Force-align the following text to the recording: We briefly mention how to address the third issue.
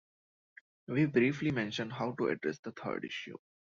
We 0.87 1.05
briefly 1.05 1.51
mention 1.51 1.91
how 1.91 2.13
to 2.13 2.29
address 2.29 2.57
the 2.57 2.71
third 2.71 3.05
issue. 3.05 3.37